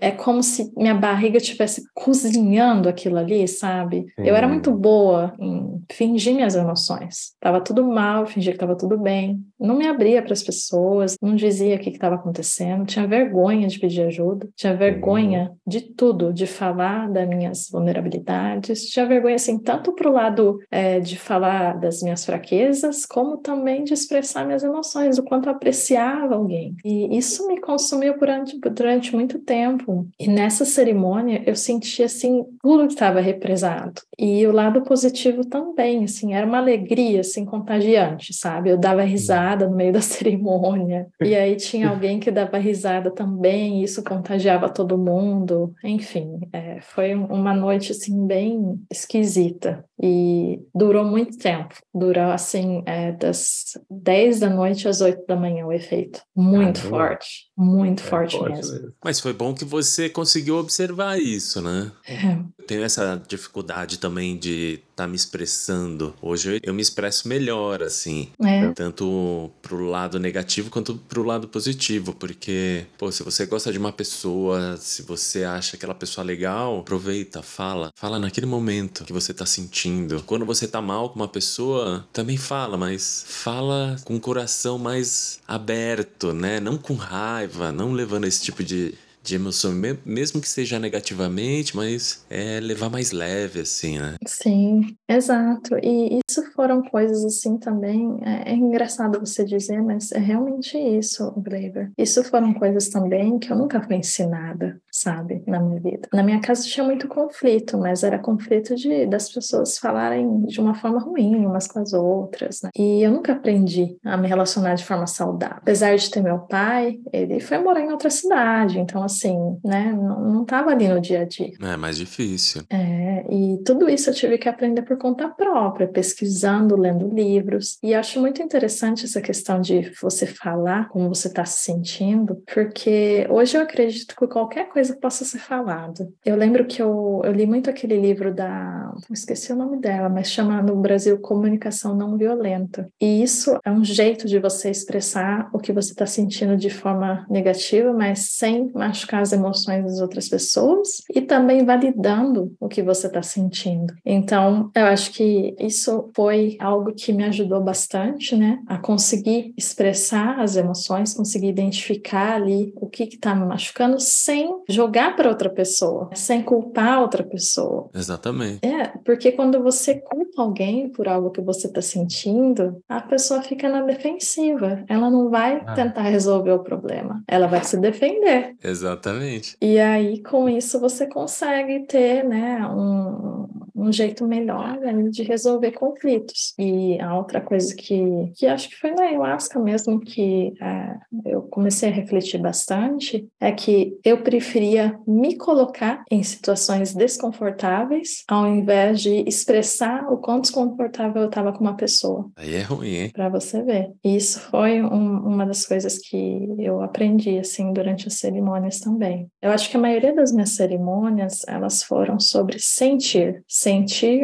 [0.00, 4.06] É como se minha barriga estivesse cozinhando aquilo ali, sabe?
[4.16, 4.26] Sim.
[4.26, 7.34] Eu era muito boa em fingir minhas emoções.
[7.40, 9.40] Tava tudo mal, fingia que tava tudo bem.
[9.60, 13.78] Não me abria para as pessoas, não dizia o que estava acontecendo, tinha vergonha de
[13.78, 15.56] pedir ajuda, tinha vergonha uhum.
[15.66, 21.18] de tudo, de falar das minhas vulnerabilidades, tinha vergonha assim tanto pro lado é, de
[21.18, 26.74] falar das minhas fraquezas, como também de expressar minhas emoções, o quanto eu apreciava alguém.
[26.84, 30.08] E isso isso me consumiu durante, durante muito tempo.
[30.18, 34.00] E nessa cerimônia eu senti assim tudo que estava represado.
[34.18, 38.70] E o lado positivo também, assim, era uma alegria assim contagiante, sabe?
[38.70, 41.06] Eu dava risada no meio da cerimônia.
[41.20, 45.72] E aí tinha alguém que dava risada também, e isso contagiava todo mundo.
[45.82, 51.74] Enfim, é, foi uma noite assim bem esquisita e durou muito tempo.
[51.94, 56.22] Durou assim é, das 10 da noite às 8 da manhã o efeito.
[56.34, 58.72] Muito ah, forte forte, muito é, forte, forte mesmo.
[58.72, 58.92] mesmo.
[59.02, 61.90] Mas foi bom que você conseguiu observar isso, né?
[62.06, 62.32] É.
[62.58, 66.14] Eu tenho essa dificuldade também de estar tá me expressando.
[66.20, 68.28] Hoje eu me expresso melhor, assim.
[68.44, 68.70] É.
[68.72, 72.12] Tanto pro lado negativo quanto pro lado positivo.
[72.12, 77.42] Porque, pô, se você gosta de uma pessoa, se você acha aquela pessoa legal, aproveita,
[77.42, 77.90] fala.
[77.96, 80.22] Fala naquele momento que você tá sentindo.
[80.24, 85.40] Quando você tá mal com uma pessoa, também fala, mas fala com o coração mais
[85.48, 86.60] aberto, né?
[86.60, 88.92] Não com raiva, não levando esse tipo de
[89.24, 89.72] de emoção,
[90.04, 94.16] mesmo que seja negativamente, mas é levar mais leve, assim, né?
[94.26, 95.76] Sim, exato.
[95.82, 98.18] E isso foram coisas assim também.
[98.22, 101.90] É, é engraçado você dizer, mas é realmente isso, Gleiber.
[101.96, 106.08] Isso foram coisas também que eu nunca fui ensinada, sabe, na minha vida.
[106.12, 110.74] Na minha casa tinha muito conflito, mas era conflito de das pessoas falarem de uma
[110.74, 112.70] forma ruim umas com as outras, né?
[112.76, 115.58] E eu nunca aprendi a me relacionar de forma saudável.
[115.58, 119.92] Apesar de ter meu pai, ele foi morar em outra cidade, então assim, assim, né?
[119.92, 121.52] Não estava ali no dia a dia.
[121.60, 122.62] É mais difícil.
[122.68, 127.78] É, e tudo isso eu tive que aprender por conta própria, pesquisando, lendo livros.
[127.82, 133.26] E acho muito interessante essa questão de você falar como você está se sentindo, porque
[133.30, 136.08] hoje eu acredito que qualquer coisa possa ser falada.
[136.24, 138.92] Eu lembro que eu, eu li muito aquele livro da.
[139.10, 142.88] esqueci o nome dela, mas chama no Brasil Comunicação Não Violenta.
[143.00, 147.26] E isso é um jeito de você expressar o que você está sentindo de forma
[147.30, 152.82] negativa, mas sem machucar machucar as emoções das outras pessoas e também validando o que
[152.82, 153.94] você está sentindo.
[154.04, 160.40] Então, eu acho que isso foi algo que me ajudou bastante, né, a conseguir expressar
[160.40, 166.10] as emoções, conseguir identificar ali o que está me machucando sem jogar para outra pessoa,
[166.14, 167.90] sem culpar outra pessoa.
[167.94, 168.60] Exatamente.
[168.64, 173.68] É, porque quando você culpa alguém por algo que você está sentindo, a pessoa fica
[173.68, 174.84] na defensiva.
[174.88, 175.74] Ela não vai ah.
[175.74, 178.54] tentar resolver o problema, ela vai se defender.
[178.94, 179.56] Exatamente.
[179.60, 185.72] E aí, com isso, você consegue ter né, um, um jeito melhor né, de resolver
[185.72, 186.54] conflitos.
[186.58, 190.94] E a outra coisa que, que acho que foi na ayahuasca mesmo que é,
[191.26, 198.46] eu comecei a refletir bastante é que eu preferia me colocar em situações desconfortáveis ao
[198.46, 202.30] invés de expressar o quão desconfortável eu estava com uma pessoa.
[202.36, 203.10] Aí é ruim, hein?
[203.12, 203.92] Para você ver.
[204.04, 209.28] E isso foi um, uma das coisas que eu aprendi assim durante as cerimônias também.
[209.42, 213.73] Eu acho que a maioria das minhas cerimônias elas foram sobre sentir, sentir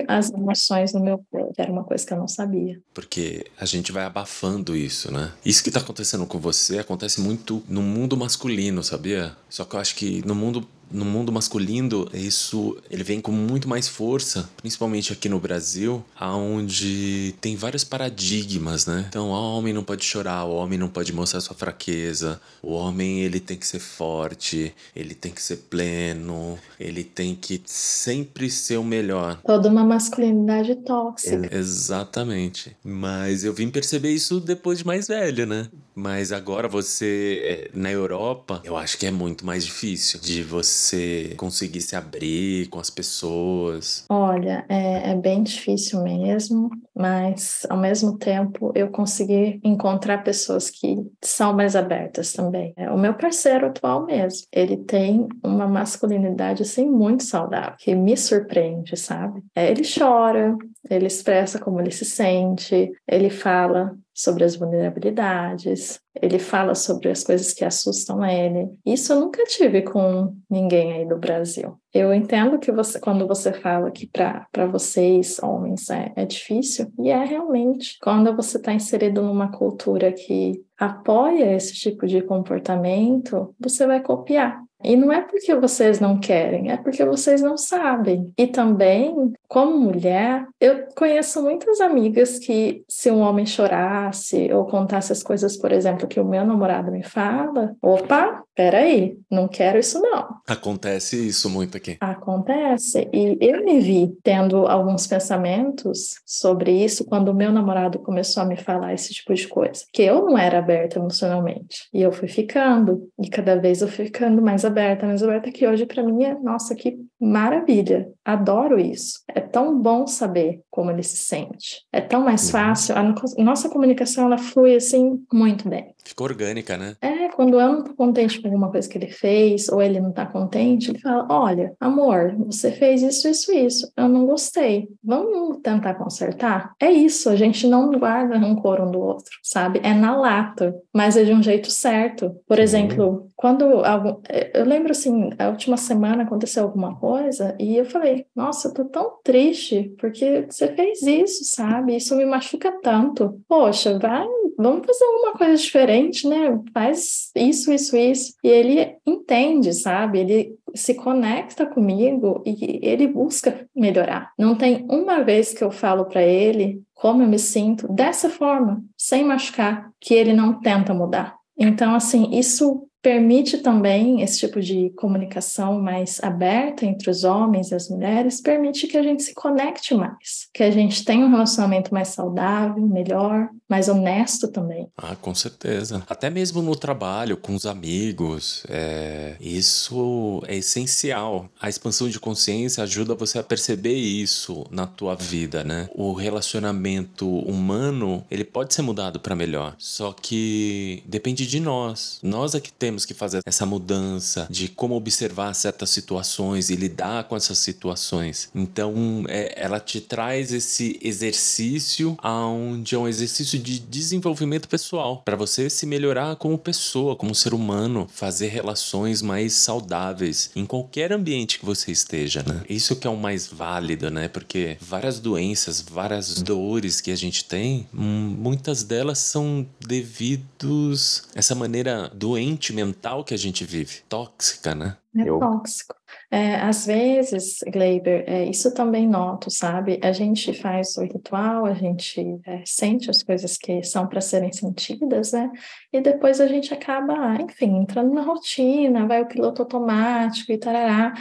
[0.09, 2.81] as emoções no meu corpo, era uma coisa que eu não sabia.
[2.95, 5.33] Porque a gente vai abafando isso, né?
[5.45, 9.37] Isso que tá acontecendo com você acontece muito no mundo masculino, sabia?
[9.49, 13.69] Só que eu acho que no mundo no mundo masculino, isso ele vem com muito
[13.69, 19.07] mais força, principalmente aqui no Brasil, aonde tem vários paradigmas, né?
[19.09, 23.21] Então, o homem não pode chorar, o homem não pode mostrar sua fraqueza, o homem
[23.21, 28.79] ele tem que ser forte, ele tem que ser pleno, ele tem que sempre ser
[28.79, 29.41] o melhor.
[29.45, 31.49] Toda uma masculinidade tóxica.
[31.51, 32.77] É, exatamente.
[32.83, 35.69] Mas eu vim perceber isso depois de mais velho, né?
[36.01, 41.35] Mas agora você, é, na Europa, eu acho que é muito mais difícil de você
[41.37, 44.07] conseguir se abrir com as pessoas.
[44.09, 50.97] Olha, é, é bem difícil mesmo, mas ao mesmo tempo eu consegui encontrar pessoas que
[51.23, 52.73] são mais abertas também.
[52.79, 58.17] É, o meu parceiro atual mesmo, ele tem uma masculinidade assim muito saudável, que me
[58.17, 59.43] surpreende, sabe?
[59.55, 60.57] É, ele chora,
[60.89, 67.25] ele expressa como ele se sente, ele fala sobre as vulnerabilidades, ele fala sobre as
[67.25, 68.69] coisas que assustam ele.
[68.85, 71.81] Isso eu nunca tive com ninguém aí do Brasil.
[71.93, 77.09] Eu entendo que você, quando você fala que para vocês, homens, é, é difícil, e
[77.09, 77.97] é realmente.
[78.03, 84.63] Quando você está inserido numa cultura que apoia esse tipo de comportamento, você vai copiar.
[84.83, 88.33] E não é porque vocês não querem, é porque vocês não sabem.
[88.37, 95.13] E também, como mulher, eu conheço muitas amigas que, se um homem chorasse ou contasse
[95.13, 100.01] as coisas, por exemplo, que o meu namorado me fala, opa, peraí, não quero isso
[100.01, 100.29] não.
[100.47, 101.97] Acontece isso muito aqui.
[101.99, 103.09] Acontece.
[103.13, 108.47] E eu me vi tendo alguns pensamentos sobre isso quando o meu namorado começou a
[108.47, 109.85] me falar esse tipo de coisa.
[109.93, 111.89] Que eu não era aberta emocionalmente.
[111.93, 113.09] E eu fui ficando.
[113.19, 116.35] E cada vez eu fui ficando mais aberta, mais aberta, que hoje para mim é,
[116.39, 118.09] nossa, que maravilha.
[118.25, 119.21] Adoro isso.
[119.29, 121.85] É tão bom saber como ele se sente.
[121.93, 122.53] É tão mais uhum.
[122.53, 122.95] fácil.
[122.97, 125.95] A nossa comunicação, ela flui assim muito bem.
[126.05, 126.97] Ficou orgânica, né?
[127.03, 130.13] É, quando eu não tô contente com alguma coisa que ele fez, ou ele não
[130.13, 133.93] tá contente, ele fala: Olha, amor, você fez isso, isso, isso.
[133.97, 134.89] Eu não gostei.
[135.05, 136.73] Vamos tentar consertar?
[136.81, 139.81] É isso, a gente não guarda rancor um do outro, sabe?
[139.83, 142.35] É na lata, mas é de um jeito certo.
[142.49, 144.21] Por exemplo, quando algum,
[144.55, 147.10] eu lembro assim, a última semana aconteceu alguma coisa
[147.59, 151.97] e eu falei: Nossa, eu tô tão triste porque você fez isso, sabe?
[151.97, 153.41] Isso me machuca tanto.
[153.49, 156.61] Poxa, vai, vamos fazer alguma coisa diferente, né?
[156.73, 158.35] Faz isso, isso, isso.
[158.45, 160.21] E ele entende, sabe?
[160.21, 164.33] Ele se conecta comigo e ele busca melhorar.
[164.39, 168.85] Não tem uma vez que eu falo para ele como eu me sinto dessa forma,
[168.97, 171.35] sem machucar, que ele não tenta mudar.
[171.59, 177.75] Então, assim, isso permite também esse tipo de comunicação mais aberta entre os homens e
[177.75, 181.93] as mulheres, permite que a gente se conecte mais, que a gente tenha um relacionamento
[181.93, 184.89] mais saudável, melhor, mais honesto também.
[184.97, 186.03] Ah, com certeza.
[186.09, 189.37] Até mesmo no trabalho, com os amigos, é...
[189.41, 191.49] isso é essencial.
[191.61, 195.89] A expansão de consciência ajuda você a perceber isso na tua vida, né?
[195.95, 202.19] O relacionamento humano, ele pode ser mudado para melhor, só que depende de nós.
[202.23, 206.75] Nós é que temos temos que fazer essa mudança de como observar certas situações e
[206.75, 208.51] lidar com essas situações.
[208.53, 215.37] Então, é, ela te traz esse exercício aonde é um exercício de desenvolvimento pessoal para
[215.37, 221.61] você se melhorar como pessoa, como ser humano, fazer relações mais saudáveis em qualquer ambiente
[221.61, 222.63] que você esteja, né?
[222.69, 224.27] Isso que é o mais válido, né?
[224.27, 231.55] Porque várias doenças, várias dores que a gente tem, hum, muitas delas são devidos essa
[231.55, 234.01] maneira doente mental que a gente vive.
[234.09, 234.97] Tóxica, né?
[235.17, 235.39] É eu...
[235.39, 235.95] tóxico.
[236.31, 239.99] É, às vezes, Gleiber, é, isso também noto, sabe?
[240.03, 244.53] A gente faz o ritual, a gente é, sente as coisas que são para serem
[244.53, 245.51] sentidas, né?
[245.93, 251.13] E depois a gente acaba, enfim, entrando na rotina, vai o piloto automático e tarará.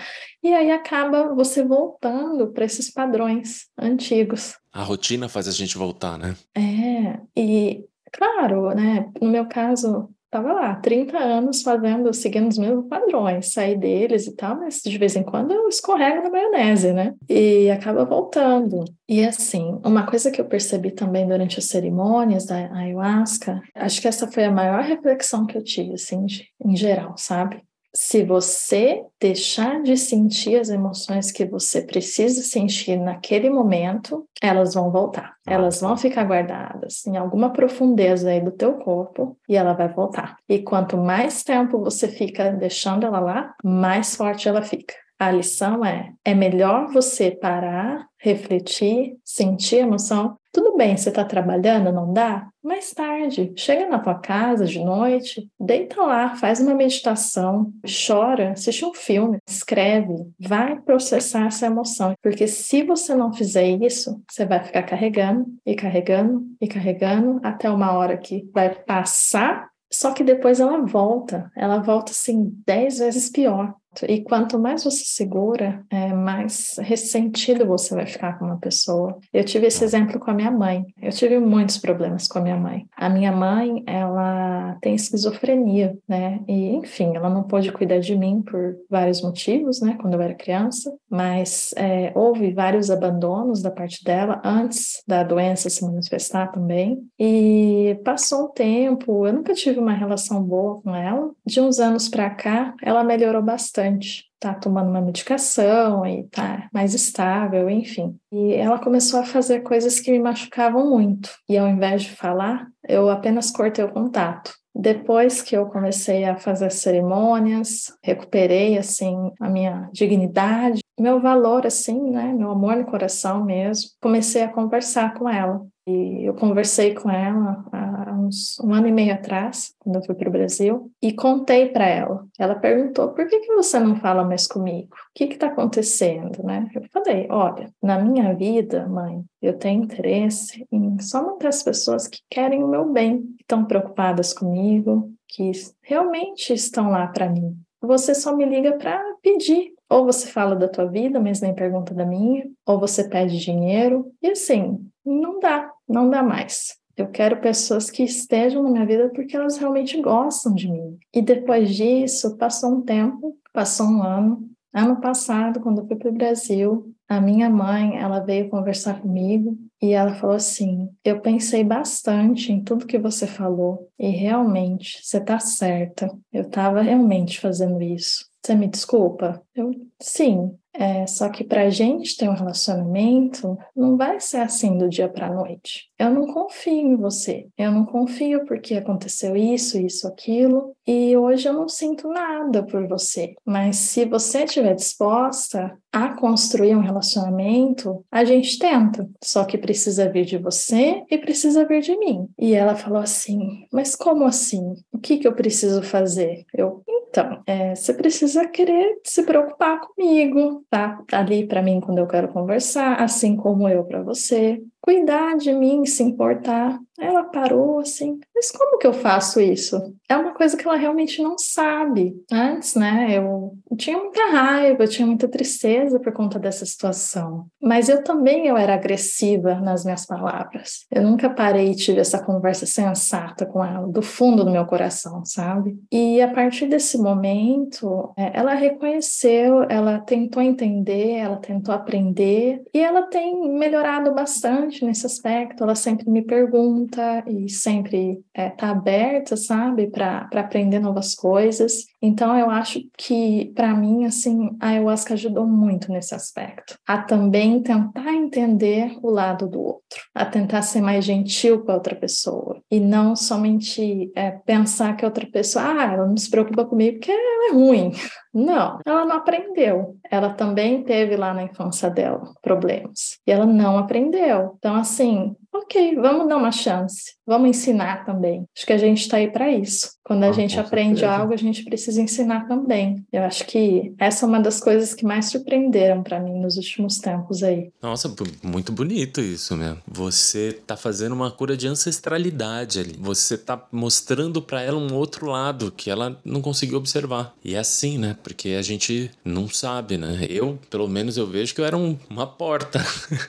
[0.43, 4.55] E aí acaba você voltando para esses padrões antigos.
[4.71, 6.35] A rotina faz a gente voltar, né?
[6.55, 9.11] É, e claro, né?
[9.19, 14.35] No meu caso, Tava lá, 30 anos fazendo, seguindo os mesmos padrões, saí deles e
[14.35, 17.15] tal, mas de vez em quando eu escorrego na maionese, né?
[17.27, 18.85] E acaba voltando.
[19.07, 24.07] E assim, uma coisa que eu percebi também durante as cerimônias da ayahuasca, acho que
[24.07, 26.25] essa foi a maior reflexão que eu tive, assim,
[26.63, 27.63] em geral, sabe?
[27.93, 34.91] Se você deixar de sentir as emoções que você precisa sentir naquele momento, elas vão
[34.91, 35.35] voltar.
[35.45, 40.37] Elas vão ficar guardadas em alguma profundeza aí do teu corpo e ela vai voltar.
[40.47, 44.93] E quanto mais tempo você fica deixando ela lá, mais forte ela fica.
[45.19, 50.37] A lição é: é melhor você parar, refletir, sentir emoção.
[50.51, 52.47] Tudo bem, você está trabalhando, não dá?
[52.63, 57.71] Mais tarde, chega na tua casa de noite, deita lá, faz uma meditação,
[58.07, 62.15] chora, assiste um filme, escreve, vai processar essa emoção.
[62.21, 67.69] Porque se você não fizer isso, você vai ficar carregando e carregando e carregando até
[67.69, 73.29] uma hora que vai passar só que depois ela volta, ela volta assim dez vezes
[73.29, 73.73] pior.
[74.07, 79.17] E quanto mais você segura, é, mais ressentido você vai ficar com uma pessoa.
[79.33, 80.85] Eu tive esse exemplo com a minha mãe.
[81.01, 82.85] Eu tive muitos problemas com a minha mãe.
[82.95, 86.39] A minha mãe, ela tem esquizofrenia, né?
[86.47, 89.97] E, enfim, ela não pôde cuidar de mim por vários motivos, né?
[89.99, 90.93] Quando eu era criança.
[91.09, 96.99] Mas é, houve vários abandonos da parte dela antes da doença se manifestar também.
[97.19, 101.31] E passou um tempo, eu nunca tive uma relação boa com ela.
[101.45, 104.25] De uns anos para cá, ela melhorou bastante bastante.
[104.39, 108.17] Tá tomando uma medicação e tá mais estável, enfim.
[108.31, 111.29] E ela começou a fazer coisas que me machucavam muito.
[111.47, 114.53] E ao invés de falar, eu apenas cortei o contato.
[114.73, 121.99] Depois que eu comecei a fazer cerimônias, recuperei assim a minha dignidade, meu valor assim,
[122.11, 123.89] né, meu amor no coração mesmo.
[124.01, 125.65] Comecei a conversar com ela.
[125.89, 130.13] E eu conversei com ela há uns um ano e meio atrás, quando eu fui
[130.13, 132.27] para o Brasil, e contei para ela.
[132.37, 134.89] Ela perguntou: por que, que você não fala mais comigo?
[134.93, 136.43] O que está acontecendo?
[136.43, 136.69] Né?
[136.75, 142.07] Eu falei: olha, na minha vida, mãe, eu tenho interesse em só manter as pessoas
[142.07, 147.57] que querem o meu bem, que estão preocupadas comigo, que realmente estão lá para mim.
[147.81, 151.95] Você só me liga para pedir ou você fala da tua vida, mas nem pergunta
[151.95, 156.77] da minha, ou você pede dinheiro, e assim, não dá, não dá mais.
[156.95, 160.97] Eu quero pessoas que estejam na minha vida porque elas realmente gostam de mim.
[161.13, 164.49] E depois disso, passou um tempo, passou um ano.
[164.73, 169.57] Ano passado, quando eu fui para o Brasil, a minha mãe, ela veio conversar comigo
[169.81, 175.17] e ela falou assim: Eu pensei bastante em tudo que você falou e realmente você
[175.17, 176.07] está certa.
[176.31, 178.29] Eu estava realmente fazendo isso.
[178.45, 179.41] Você me desculpa?
[179.55, 179.71] Eu,
[180.01, 180.53] sim.
[180.79, 185.09] É, só que para a gente ter um relacionamento, não vai ser assim do dia
[185.09, 185.89] para a noite.
[185.99, 187.47] Eu não confio em você.
[187.57, 190.73] Eu não confio porque aconteceu isso, isso, aquilo.
[190.87, 193.33] E hoje eu não sinto nada por você.
[193.43, 199.09] Mas se você estiver disposta a construir um relacionamento, a gente tenta.
[199.21, 202.29] Só que precisa vir de você e precisa vir de mim.
[202.39, 204.75] E ela falou assim: Mas como assim?
[204.93, 206.45] O que, que eu preciso fazer?
[206.53, 211.03] Eu, então, é, você precisa querer se preocupar comigo, tá?
[211.11, 215.85] Ali para mim quando eu quero conversar, assim como eu para você cuidar de mim,
[215.85, 216.79] se importar.
[216.99, 219.95] Ela parou assim, mas como que eu faço isso?
[220.09, 222.13] É uma coisa que ela realmente não sabe.
[222.29, 227.45] Antes, né, eu, tinha muita raiva, eu tinha muita tristeza por conta dessa situação.
[227.61, 230.85] Mas eu também eu era agressiva nas minhas palavras.
[230.91, 235.23] Eu nunca parei e tive essa conversa sensata com ela, do fundo do meu coração,
[235.23, 235.79] sabe?
[235.89, 242.79] E a partir desse momento, é, ela reconheceu, ela tentou entender, ela tentou aprender e
[242.79, 248.69] ela tem melhorado bastante nesse aspecto, ela sempre me pergunta e sempre está é, tá
[248.69, 251.85] aberta, sabe, para aprender novas coisas.
[252.01, 257.61] Então, eu acho que, para mim, assim, a ayahuasca ajudou muito nesse aspecto, a também
[257.61, 262.61] tentar entender o lado do outro, a tentar ser mais gentil com a outra pessoa
[262.71, 266.97] e não somente é, pensar que a outra pessoa, ah, ela não se preocupa comigo
[266.97, 267.91] porque ela é ruim.
[268.31, 269.97] Não, ela não aprendeu.
[270.09, 274.53] Ela também teve lá na infância dela problemas e ela não aprendeu.
[274.59, 278.45] Então, assim, ok, vamos dar uma chance, vamos ensinar também.
[278.55, 279.91] Acho que a gente está aí para isso.
[280.03, 281.21] Quando a ah, gente aprende certeza.
[281.21, 283.05] algo, a gente precisa ensinar também.
[283.13, 286.97] Eu acho que essa é uma das coisas que mais surpreenderam para mim nos últimos
[286.97, 287.71] tempos aí.
[287.79, 289.77] Nossa, muito bonito isso mesmo.
[289.87, 292.95] Você tá fazendo uma cura de ancestralidade ali.
[292.99, 297.35] Você tá mostrando para ela um outro lado que ela não conseguiu observar.
[297.45, 298.17] E é assim, né?
[298.23, 300.25] Porque a gente não sabe, né?
[300.27, 302.83] Eu, pelo menos, eu vejo que eu era um, uma porta.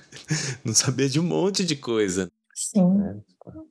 [0.65, 2.20] não sabia de um monte de coisa.
[2.61, 3.23] Sim.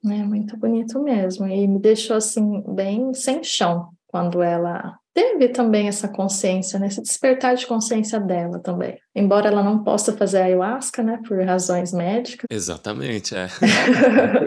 [0.08, 0.16] É.
[0.16, 1.48] é muito bonito mesmo.
[1.48, 6.88] E me deixou assim, bem sem chão quando ela teve também essa consciência, né?
[6.88, 8.98] Esse despertar de consciência dela também.
[9.14, 11.20] Embora ela não possa fazer ayahuasca, né?
[11.28, 12.46] Por razões médicas.
[12.50, 13.48] Exatamente, é.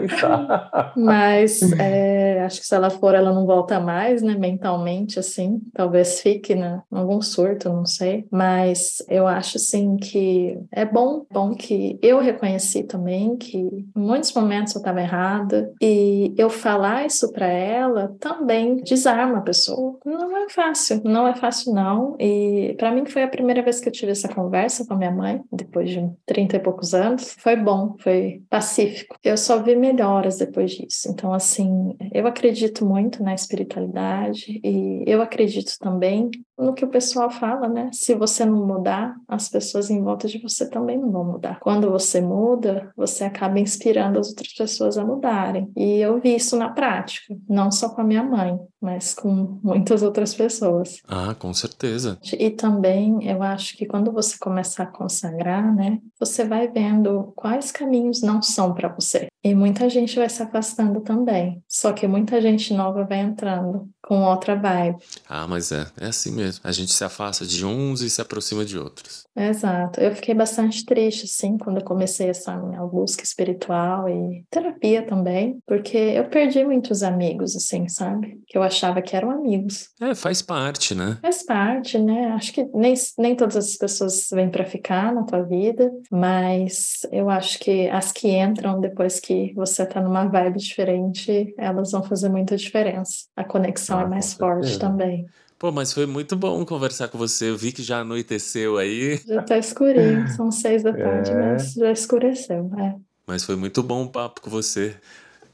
[0.97, 4.35] Mas é, acho que se ela for, ela não volta mais, né?
[4.35, 5.61] Mentalmente, assim.
[5.73, 8.25] Talvez fique né, algum surto, não sei.
[8.31, 14.33] Mas eu acho, assim, que é bom, bom que eu reconheci também que em muitos
[14.33, 15.71] momentos eu estava errada.
[15.81, 19.97] E eu falar isso para ela também desarma a pessoa.
[20.05, 22.15] Não é fácil, não é fácil não.
[22.19, 25.11] E para mim foi a primeira vez que eu tive essa conversa com a minha
[25.11, 27.35] mãe, depois de 30 e poucos anos.
[27.39, 29.17] Foi bom, foi pacífico.
[29.23, 31.09] Eu só vi melhoras depois disso.
[31.09, 37.29] Então, assim, eu acredito muito na espiritualidade e eu acredito também no que o pessoal
[37.29, 37.89] fala, né?
[37.91, 41.59] Se você não mudar, as pessoas em volta de você também não vão mudar.
[41.59, 45.71] Quando você muda, você acaba inspirando as outras pessoas a mudarem.
[45.75, 50.03] E eu vi isso na prática, não só com a minha mãe, mas com muitas
[50.03, 50.99] outras pessoas.
[51.07, 52.17] Ah, com certeza.
[52.37, 57.71] E também eu acho que quando você começar a consagrar, né, você vai vendo quais
[57.71, 59.27] caminhos não são para você.
[59.43, 61.61] E muita gente vai se afastando também.
[61.67, 64.97] Só que muita gente nova vai entrando com outra vibe.
[65.27, 66.61] Ah, mas é, é assim mesmo.
[66.63, 69.23] A gente se afasta de uns e se aproxima de outros.
[69.35, 69.99] Exato.
[69.99, 75.57] Eu fiquei bastante triste, assim, quando eu comecei essa minha busca espiritual e terapia também,
[75.65, 78.39] porque eu perdi muitos amigos, assim, sabe?
[78.45, 79.89] Que eu achava que eram amigos.
[79.99, 81.17] É, faz parte, né?
[81.21, 82.27] Faz parte, né?
[82.33, 87.29] Acho que nem, nem todas as pessoas vêm para ficar na tua vida, mas eu
[87.29, 92.29] acho que as que entram depois que você tá numa vibe diferente, elas vão fazer
[92.29, 93.25] muita diferença.
[93.35, 95.25] A conexão ah, é mais forte também.
[95.57, 97.49] Pô, mas foi muito bom conversar com você.
[97.49, 99.21] Eu vi que já anoiteceu aí.
[99.25, 101.35] Já tá escurinho, são seis da tarde, é.
[101.35, 102.95] mas já escureceu, é.
[103.25, 104.95] Mas foi muito bom o papo com você.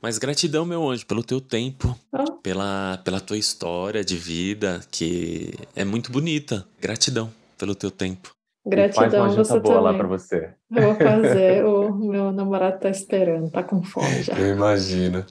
[0.02, 2.32] Mas gratidão, meu anjo, pelo teu tempo, oh.
[2.42, 6.66] pela, pela tua história de vida, que é muito bonita.
[6.82, 8.32] Gratidão pelo teu tempo.
[8.66, 9.92] Gratidão, faz uma você boa também.
[9.92, 10.50] lá para você.
[10.76, 14.34] Eu vou fazer, o meu namorado tá esperando, tá com fome já.
[14.34, 15.26] Eu imagino.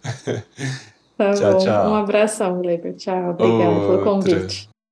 [1.18, 1.58] Tá tchau, bom.
[1.58, 1.90] Tchau.
[1.90, 2.94] Um abração, Leber.
[2.94, 4.68] Tchau, obrigada pelo convite.